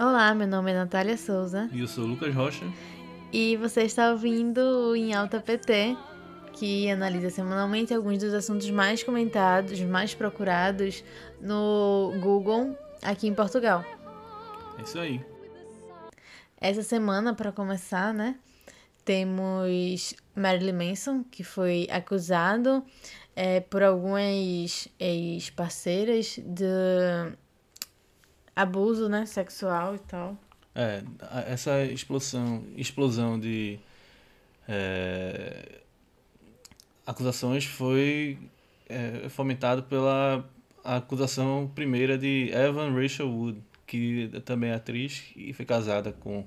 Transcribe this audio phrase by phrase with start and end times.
[0.00, 2.64] Olá, meu nome é Natália Souza E eu sou o Lucas Rocha.
[3.32, 5.96] e você está ouvindo o Em Alta PT,
[6.52, 11.02] que analisa semanalmente alguns dos assuntos mais comentados, mais procurados
[11.40, 13.84] no Google aqui em Portugal.
[14.78, 15.20] É isso aí.
[16.60, 18.36] Essa semana, para começar, né,
[19.04, 22.84] temos Marilyn Manson, que foi acusado
[23.34, 27.36] eh, por algumas ex-parceiras de
[28.62, 30.36] abuso, né, sexual e tal.
[30.74, 31.02] É,
[31.46, 33.78] essa explosão, explosão de
[34.68, 35.80] é,
[37.06, 38.38] acusações foi
[38.88, 40.44] é, fomentado pela
[40.84, 46.44] acusação primeira de Evan Rachel Wood, que também é atriz e foi casada com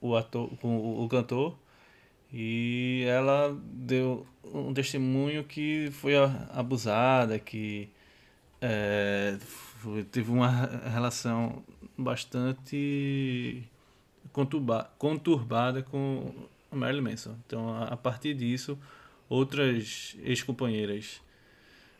[0.00, 1.56] o ator, com o- o cantor.
[2.32, 6.14] E ela deu um testemunho que foi
[6.50, 7.88] abusada, que
[8.60, 9.36] é,
[10.10, 11.62] teve uma re- relação
[11.96, 13.62] bastante
[14.32, 16.32] conturba, conturbada com
[16.70, 17.36] Marilyn Manson.
[17.46, 18.78] Então, a, a partir disso,
[19.28, 21.20] outras ex-companheiras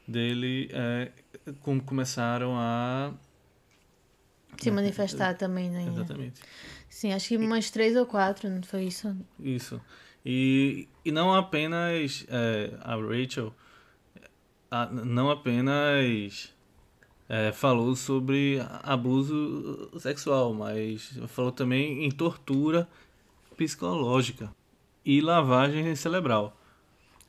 [0.06, 1.12] dele é,
[1.60, 3.12] com- começaram a.
[4.60, 5.86] Se manifestar também, né?
[5.86, 6.40] Exatamente.
[6.88, 9.14] Sim, acho que umas três ou quatro, não foi isso?
[9.38, 9.80] Isso.
[10.24, 13.54] E, e não apenas é, a Rachel,
[14.70, 16.52] a- não apenas
[17.28, 22.88] é, falou sobre abuso sexual, mas falou também em tortura
[23.56, 24.50] psicológica
[25.04, 26.56] e lavagem cerebral.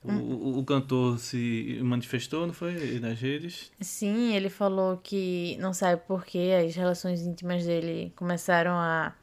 [0.04, 3.00] O, o, o cantor se manifestou, não foi?
[3.00, 3.72] Nas redes?
[3.82, 9.14] Sim, ele falou que não sabe por que as relações íntimas dele começaram a,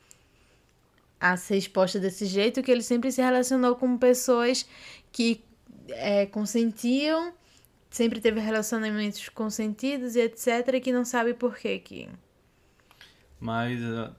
[1.19, 4.67] a ser expostas desse jeito, que ele sempre se relacionou com pessoas
[5.11, 5.43] que
[5.89, 7.33] é, consentiam,
[7.95, 12.09] sempre teve relacionamentos consentidos e etc, que não sabe por que que...
[13.39, 14.13] Mas, ah,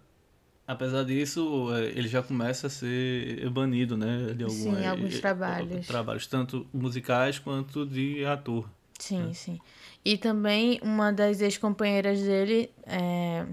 [0.66, 4.34] apesar disso, eh, ele já começa a ser banido, né?
[4.34, 5.88] De algum, Sim, eh, alguns eh, trabalhos.
[5.88, 8.70] Trabalhos, tanto musicais quanto de ator.
[8.98, 9.60] Sim, sim.
[10.06, 13.46] E também uma das ex-companheiras dele, é,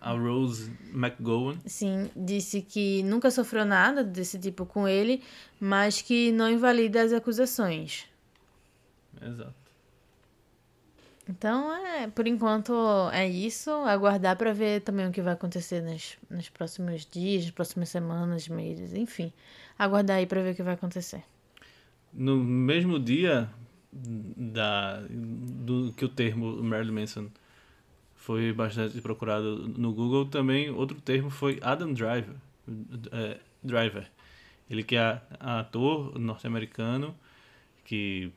[0.00, 1.56] A Rose McGowan.
[1.66, 5.22] Sim, disse que nunca sofreu nada desse tipo com ele,
[5.60, 8.06] mas que não invalida as acusações.
[9.20, 9.64] Exato.
[11.28, 12.74] Então, é, por enquanto
[13.12, 13.70] é isso.
[13.70, 18.46] Aguardar para ver também o que vai acontecer nos, nos próximos dias, nas próximas semanas,
[18.48, 19.32] meses, enfim.
[19.78, 21.22] Aguardar aí para ver o que vai acontecer.
[22.12, 23.50] No mesmo dia
[23.92, 27.28] da, do que o termo Marilyn Manson
[28.24, 32.36] foi bastante procurado no Google, também outro termo foi Adam Driver.
[33.12, 34.10] eh, Driver.
[34.70, 37.14] Ele que é ator norte-americano
[37.84, 38.32] que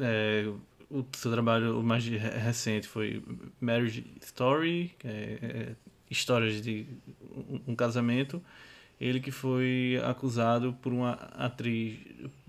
[0.00, 0.52] é,
[0.90, 3.22] o seu trabalho mais re- recente foi
[3.60, 5.76] Marriage Story, que é, é,
[6.10, 6.84] histórias de
[7.48, 8.42] um, um casamento.
[9.00, 11.96] Ele que foi acusado por uma atriz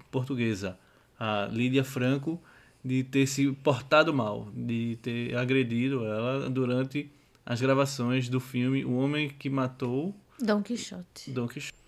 [0.09, 0.75] portuguesa,
[1.19, 2.41] a Lídia Franco,
[2.83, 7.11] de ter se portado mal, de ter agredido ela durante
[7.45, 11.31] as gravações do filme O Homem que Matou Dom Quixote.
[11.31, 11.79] Don Quixote.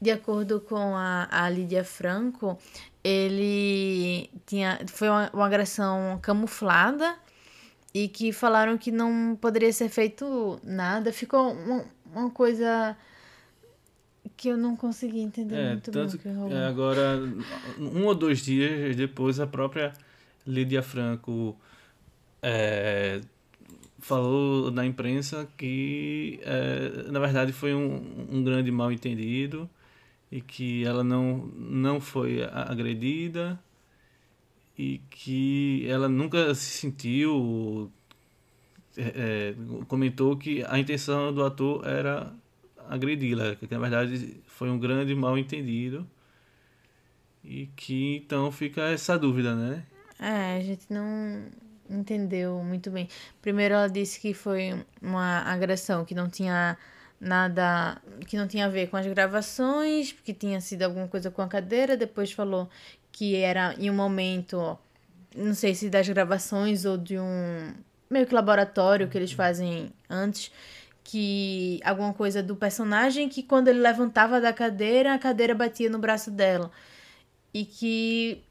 [0.00, 2.58] De acordo com a, a Lídia Franco,
[3.02, 7.16] ele tinha foi uma, uma agressão camuflada
[7.94, 11.12] e que falaram que não poderia ser feito nada.
[11.12, 11.84] Ficou uma,
[12.14, 12.96] uma coisa
[14.36, 17.18] que eu não consegui entender É, muito bem tanto o que é, agora,
[17.78, 19.92] um ou dois dias depois, a própria
[20.46, 21.56] Lídia Franco
[22.42, 23.20] é,
[23.98, 29.68] falou na imprensa que, é, na verdade, foi um, um grande mal-entendido
[30.30, 33.58] e que ela não, não foi agredida
[34.78, 37.90] e que ela nunca se sentiu.
[38.96, 39.54] é, é,
[39.88, 42.32] comentou que a intenção do ator era
[42.88, 46.06] agredi-la, que na verdade foi um grande mal-entendido
[47.44, 49.84] e que então fica essa dúvida, né?
[50.18, 51.44] É, a gente não
[51.88, 53.08] entendeu muito bem.
[53.40, 56.76] Primeiro ela disse que foi uma agressão que não tinha
[57.20, 61.42] nada, que não tinha a ver com as gravações, que tinha sido alguma coisa com
[61.42, 62.68] a cadeira, depois falou
[63.12, 64.78] que era em um momento,
[65.34, 67.72] não sei se das gravações ou de um
[68.10, 70.52] meio que laboratório que eles fazem antes,
[71.08, 75.98] que alguma coisa do personagem que quando ele levantava da cadeira, a cadeira batia no
[76.00, 76.70] braço dela.
[77.54, 78.42] E que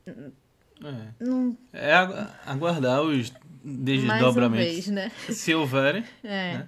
[0.84, 3.32] É, não é agu- aguardar os
[3.64, 5.12] mais uma desdobramentos, vez, né?
[5.30, 6.58] se houverem, É.
[6.60, 6.68] né?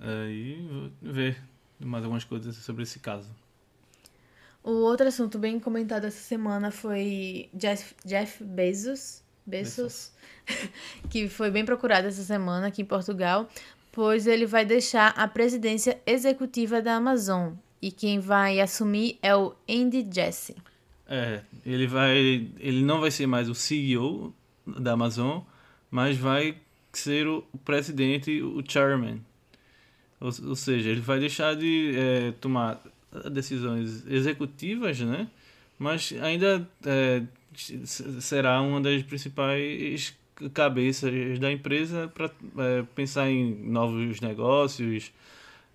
[0.00, 1.42] aí ver
[1.80, 3.28] mais algumas coisas sobre esse caso.
[4.62, 10.12] O outro assunto bem comentado essa semana foi Jeff, Jeff Bezos, Bezos,
[11.10, 13.48] que foi bem procurado essa semana aqui em Portugal,
[13.98, 17.54] pois ele vai deixar a presidência executiva da Amazon.
[17.82, 20.54] E quem vai assumir é o Andy Jassy.
[21.08, 22.48] É, ele vai.
[22.60, 24.32] Ele não vai ser mais o CEO
[24.64, 25.40] da Amazon,
[25.90, 26.56] mas vai
[26.92, 29.20] ser o presidente, o chairman.
[30.20, 32.80] Ou, ou seja, ele vai deixar de é, tomar
[33.32, 35.26] decisões executivas, né?
[35.76, 37.24] Mas ainda é,
[38.20, 40.16] será uma das principais
[40.52, 45.12] cabeças da empresa para é, pensar em novos negócios,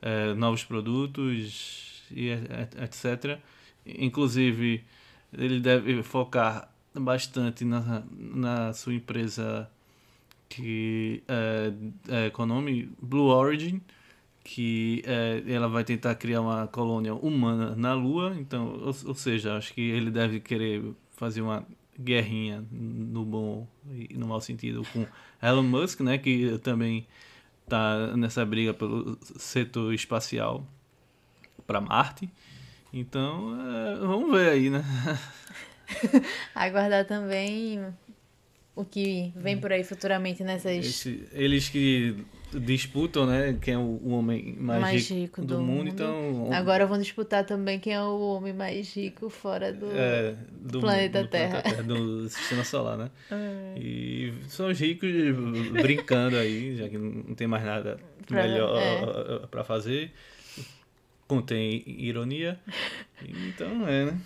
[0.01, 3.39] é, novos produtos e etc.
[3.85, 4.83] Inclusive,
[5.33, 9.69] ele deve focar bastante na, na sua empresa
[10.49, 11.73] que é,
[12.27, 13.81] é, o nome Blue Origin,
[14.43, 19.57] que é, ela vai tentar criar uma colônia humana na Lua, então, ou, ou, seja,
[19.57, 21.65] acho que ele deve querer fazer uma
[21.99, 25.05] guerrinha no bom e no mau sentido com
[25.41, 27.05] Elon Musk, né, que também
[27.63, 30.65] está nessa briga pelo setor espacial
[31.65, 32.29] para Marte.
[32.91, 34.83] Então, é, vamos ver aí, né?
[36.53, 37.83] Aguardar também
[38.75, 40.85] o que vem por aí futuramente nessas.
[40.85, 42.23] Esse, eles que
[42.59, 43.57] disputam, né?
[43.61, 46.49] Quem é o, homem mais, mais rico, rico, do, do mundo, mundo, então.
[46.53, 51.23] Agora vão disputar também quem é o homem mais rico fora do, é, do planeta
[51.23, 51.61] do Terra.
[51.61, 51.83] Planeta Terra.
[51.83, 53.09] Do sistema solar, né?
[53.31, 53.79] É.
[53.79, 55.09] E são os ricos
[55.71, 59.47] brincando aí, já que não tem mais nada pra, melhor é.
[59.47, 60.11] para fazer.
[61.27, 62.59] Contém ironia.
[63.21, 64.21] Então é, né?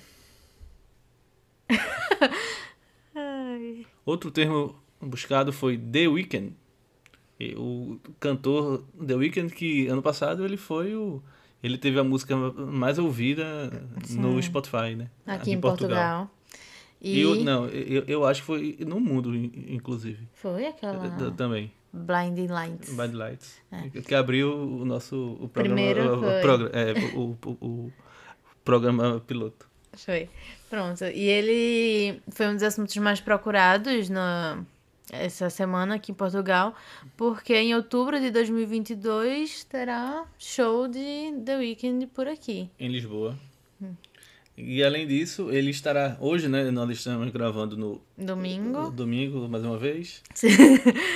[4.05, 6.53] Outro termo buscado foi The Weeknd.
[7.55, 11.21] O cantor The Weeknd que ano passado ele foi o
[11.61, 13.69] ele teve a música mais ouvida
[14.03, 14.19] Sim.
[14.19, 15.09] no Spotify, né?
[15.25, 16.27] Aqui, Aqui em Portugal.
[16.27, 16.37] Portugal.
[17.01, 17.19] E...
[17.19, 20.27] Eu, não, eu, eu acho que foi no mundo, inclusive.
[20.33, 21.09] Foi aquela.
[21.31, 21.71] Também.
[21.93, 22.93] Blinding Lights.
[22.93, 23.61] Blinding Lights.
[23.71, 24.01] É.
[24.01, 25.75] Que abriu o nosso o programa.
[25.75, 26.37] Primeiro foi.
[26.37, 27.93] O, programa, é, o, o, o,
[28.63, 29.67] programa piloto.
[29.93, 30.29] Foi.
[30.69, 31.03] Pronto.
[31.05, 34.63] E ele foi um dos assuntos mais procurados na
[35.11, 36.75] essa semana aqui em Portugal,
[37.15, 42.69] porque em outubro de 2022 terá show de The Weeknd por aqui.
[42.79, 43.37] Em Lisboa.
[43.81, 43.93] Hum.
[44.57, 46.71] E além disso, ele estará hoje, né?
[46.71, 48.89] Nós estamos gravando no domingo.
[48.89, 50.23] Domingo, mais uma vez.
[50.33, 50.47] Sim.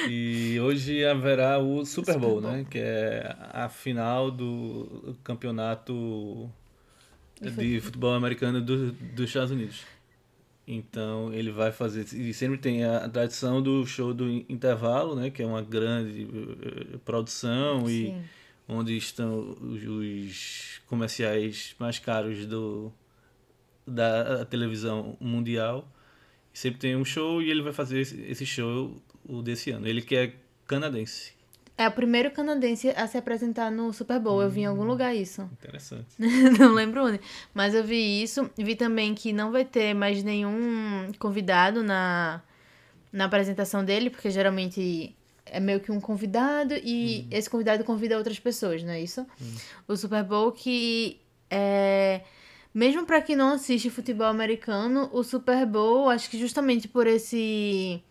[0.08, 2.66] E hoje haverá o Super Bowl, Super Bowl, né?
[2.70, 6.48] Que é a final do campeonato
[7.42, 9.84] de futebol americano do, dos Estados Unidos.
[10.74, 12.06] Então ele vai fazer.
[12.14, 15.30] E sempre tem a tradição do show do intervalo, né?
[15.30, 18.16] Que é uma grande uh, produção Sim.
[18.68, 22.90] e onde estão os, os, comerciais mais caros do,
[23.86, 25.86] da televisão mundial.
[26.54, 28.96] E sempre tem um show e ele vai fazer esse, esse show
[29.26, 29.86] o desse ano.
[29.86, 30.34] Ele que é
[30.66, 31.34] canadense.
[31.78, 34.40] É o primeiro canadense a se apresentar no Super Bowl.
[34.40, 35.50] Hum, eu vi em algum hum, lugar isso.
[35.54, 36.08] Interessante.
[36.60, 37.20] não lembro onde.
[37.54, 38.50] Mas eu vi isso.
[38.58, 42.42] Vi também que não vai ter mais nenhum convidado na,
[43.12, 45.16] na apresentação dele, porque geralmente
[45.46, 47.28] é meio que um convidado e hum.
[47.32, 49.26] esse convidado convida outras pessoas, não é isso?
[49.42, 49.56] Hum.
[49.88, 51.20] O Super Bowl que
[51.50, 52.22] é.
[52.74, 58.02] Mesmo para quem não assiste futebol americano, o Super Bowl, acho que justamente por esse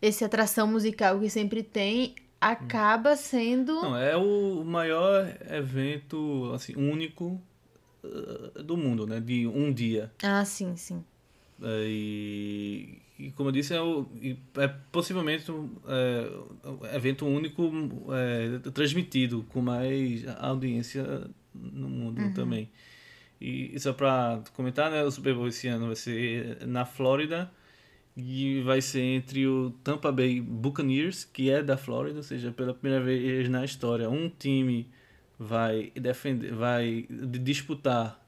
[0.00, 3.74] esse atração musical que sempre tem, acaba sendo.
[3.80, 7.40] Não, é o maior evento assim, único
[8.02, 9.20] uh, do mundo, né?
[9.20, 10.12] De um dia.
[10.22, 11.04] Ah, sim, sim.
[11.62, 14.06] É, e, e como eu disse, é, o,
[14.56, 17.70] é possivelmente um é, evento único
[18.74, 22.32] transmitido com mais audiência no mundo uhum.
[22.32, 22.70] também.
[23.40, 27.50] E só para comentar, né, o Super Bowl esse ano vai ser na Flórida
[28.16, 32.74] e vai ser entre o Tampa Bay Buccaneers, que é da Flórida, ou seja, pela
[32.74, 34.88] primeira vez na história, um time
[35.38, 38.20] vai defender, vai disputar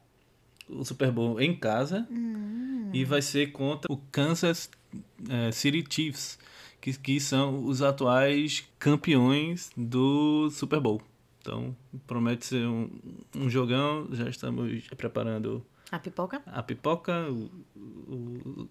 [0.67, 2.89] o Super Bowl em casa hum.
[2.93, 4.69] e vai ser contra o Kansas
[5.29, 6.39] é, City Chiefs,
[6.81, 11.01] que, que são os atuais campeões do Super Bowl.
[11.39, 11.75] Então,
[12.07, 12.89] promete ser um,
[13.35, 14.07] um jogão.
[14.11, 17.51] Já estamos preparando a pipoca, a pipoca, o,
[18.07, 18.67] o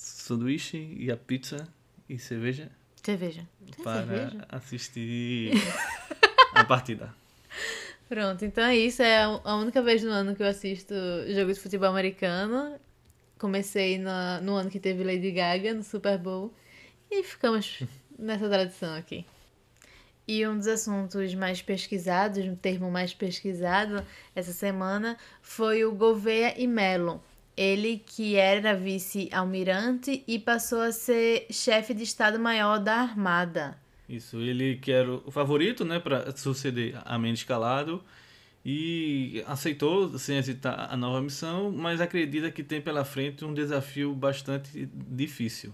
[0.00, 1.68] sanduíche e a pizza
[2.08, 2.70] e cerveja.
[3.02, 3.46] Cerveja.
[3.70, 4.46] Tem para cerveja?
[4.48, 5.52] assistir
[6.54, 7.14] a partida.
[8.08, 9.02] Pronto, então é isso.
[9.02, 10.94] É a única vez no ano que eu assisto
[11.28, 12.78] jogo de futebol americano.
[13.38, 16.52] Comecei no, no ano que teve Lady Gaga no Super Bowl.
[17.10, 17.82] E ficamos
[18.18, 19.26] nessa tradição aqui.
[20.26, 24.04] E um dos assuntos mais pesquisados, um termo mais pesquisado
[24.34, 27.18] essa semana, foi o Gouveia e Melon
[27.56, 33.78] Ele que era vice-almirante e passou a ser chefe de Estado-Maior da Armada.
[34.08, 38.02] Isso, ele que era o favorito, né, para suceder a Mendes Calado
[38.64, 44.12] e aceitou sem hesitar a nova missão, mas acredita que tem pela frente um desafio
[44.14, 45.72] bastante difícil.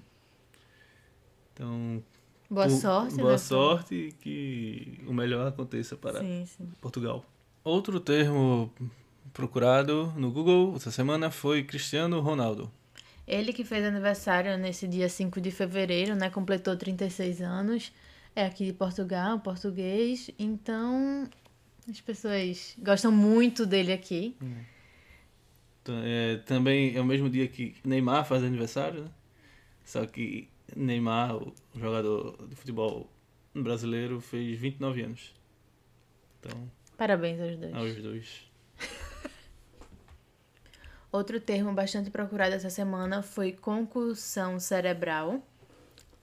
[1.52, 2.02] Então,
[2.50, 3.38] boa sorte, boa né?
[3.38, 6.68] sorte e que o melhor aconteça para Sim, sim.
[6.80, 7.24] Portugal.
[7.64, 8.70] Outro termo
[9.36, 12.72] procurado no Google essa semana foi Cristiano Ronaldo.
[13.28, 16.30] Ele que fez aniversário nesse dia 5 de fevereiro, né?
[16.30, 17.92] Completou 36 anos.
[18.34, 20.30] É aqui de Portugal, português.
[20.38, 21.28] Então,
[21.88, 24.34] as pessoas gostam muito dele aqui.
[26.04, 29.10] É, também é o mesmo dia que Neymar faz aniversário, né?
[29.84, 33.10] Só que Neymar, o jogador de futebol
[33.54, 35.34] brasileiro, fez 29 anos.
[36.40, 37.74] Então, Parabéns aos dois.
[37.74, 38.45] aos dois.
[41.16, 45.42] Outro termo bastante procurado essa semana foi concussão cerebral.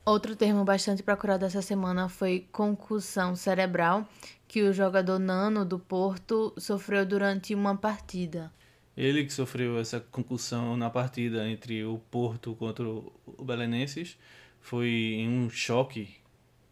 [0.06, 4.08] Outro termo bastante procurado essa semana foi concussão cerebral,
[4.46, 8.52] que o jogador Nano do Porto sofreu durante uma partida.
[8.96, 14.16] Ele que sofreu essa concussão na partida entre o Porto contra o Belenenses
[14.60, 16.18] foi em um choque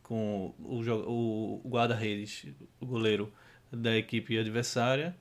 [0.00, 2.46] com o, o guarda-redes,
[2.78, 3.32] o goleiro
[3.72, 5.12] da equipe adversária,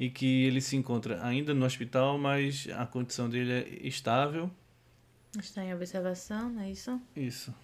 [0.00, 4.50] e que ele se encontra ainda no hospital, mas a condição dele é estável.
[5.38, 7.00] Está em observação, não é isso?
[7.14, 7.54] Isso,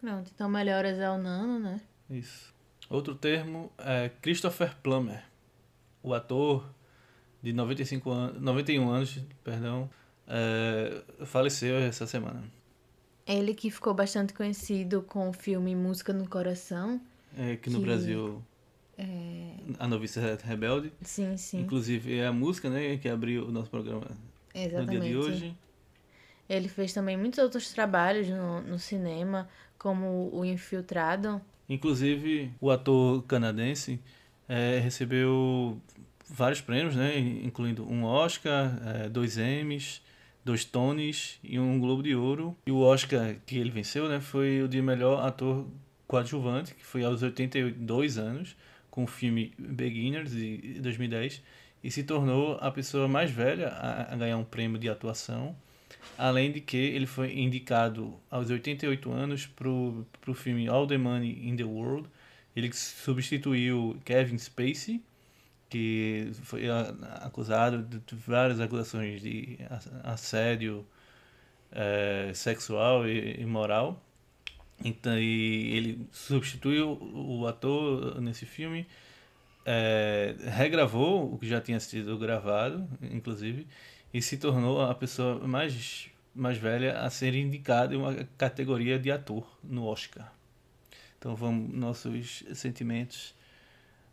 [0.00, 1.80] Pronto, então melhoras ao Nano, né?
[2.10, 2.52] isso.
[2.90, 5.22] Outro termo é Christopher Plummer,
[6.02, 6.68] o ator
[7.42, 9.88] de 95 anos, 91 anos, perdão,
[10.26, 12.42] é, faleceu essa semana.
[13.26, 17.00] Ele que ficou bastante conhecido com o filme Música no Coração.
[17.38, 18.42] É, que no Que- Brasil
[19.78, 20.92] a noviça é rebelde.
[21.02, 21.60] Sim, sim.
[21.60, 24.06] Inclusive é a música, né, que abriu o nosso programa
[24.54, 25.00] no Exatamente.
[25.00, 25.56] dia de hoje.
[26.48, 31.40] Ele fez também muitos outros trabalhos no, no cinema, como O Infiltrado.
[31.68, 33.98] Inclusive o ator canadense
[34.48, 35.80] é, recebeu
[36.28, 40.02] vários prêmios, né, incluindo um Oscar, é, dois Emmys,
[40.44, 42.56] dois Tonys e um Globo de Ouro.
[42.66, 45.66] E o Oscar que ele venceu, né, foi o de melhor ator
[46.06, 48.56] coadjuvante, que foi aos 82 anos,
[48.92, 51.42] com o filme Beginners de 2010,
[51.82, 55.56] e se tornou a pessoa mais velha a, a ganhar um prêmio de atuação.
[56.18, 61.48] Além de que ele foi indicado aos 88 anos para o filme All the Money
[61.48, 62.06] in the World.
[62.54, 65.02] Ele substituiu Kevin Spacey,
[65.70, 66.64] que foi
[67.22, 69.58] acusado de várias acusações de
[70.04, 70.86] assédio
[71.72, 74.04] eh, sexual e imoral.
[74.84, 78.86] Então, e ele substituiu o ator nesse filme,
[79.64, 83.66] eh, regravou o que já tinha sido gravado, inclusive,
[84.12, 89.10] e se tornou a pessoa mais, mais velha a ser indicada em uma categoria de
[89.10, 90.32] ator no Oscar.
[91.18, 93.34] Então vamos nossos sentimentos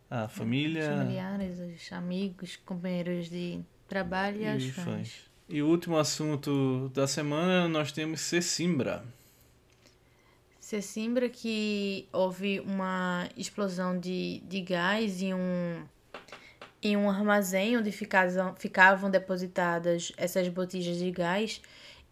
[0.08, 4.84] à Os família familiares, os amigos, companheiros de trabalho e, e aos os fãs.
[4.84, 5.30] fãs.
[5.48, 9.02] E o último assunto da semana nós temos Cecimbra.
[9.02, 9.19] Você
[10.80, 15.82] simbra que houve uma explosão de, de gás em um,
[16.82, 21.60] em um armazém onde ficavam, ficavam depositadas essas botijas de gás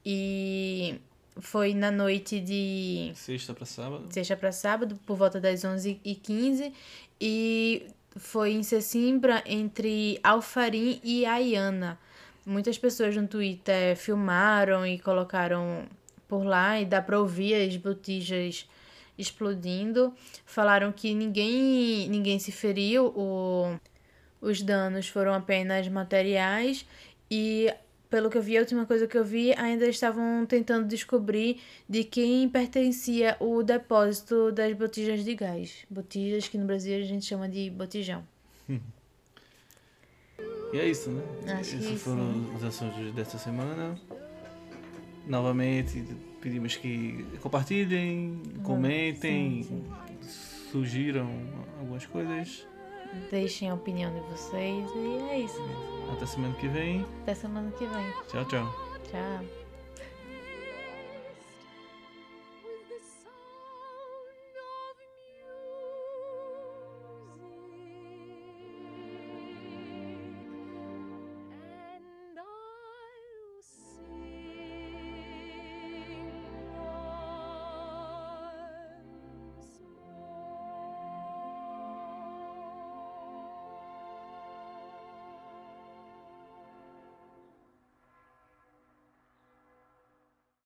[0.04, 1.00] e
[1.40, 4.06] foi na noite de Sexta para sábado.
[4.10, 6.72] sexta para sábado, por volta das 11h15,
[7.20, 7.86] e
[8.16, 11.98] foi em Sesimbra, entre Alfarim e Ayana.
[12.44, 15.86] Muitas pessoas no Twitter filmaram e colocaram
[16.28, 18.68] por lá, e dá para ouvir as botijas
[19.16, 20.14] explodindo.
[20.44, 23.76] Falaram que ninguém, ninguém se feriu, o,
[24.40, 26.86] os danos foram apenas materiais,
[27.30, 27.72] e
[28.10, 32.04] pelo que eu vi, a última coisa que eu vi, ainda estavam tentando descobrir de
[32.04, 35.84] quem pertencia o depósito das botijas de gás.
[35.90, 38.24] Botijas que no Brasil a gente chama de botijão.
[40.72, 41.22] E é isso, né?
[41.58, 42.54] Acho que Esses foram sim.
[42.54, 43.98] os assuntos desta semana.
[45.28, 46.04] Novamente,
[46.40, 49.84] pedimos que compartilhem, comentem, sim,
[50.72, 51.28] sugiram
[51.78, 52.66] algumas coisas.
[53.30, 55.62] Deixem a opinião de vocês e é isso.
[56.12, 57.04] Até semana que vem.
[57.22, 58.06] Até semana que vem.
[58.28, 58.74] Tchau, tchau.
[59.10, 59.57] Tchau.